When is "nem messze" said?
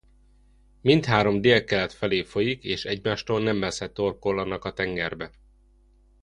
3.43-3.89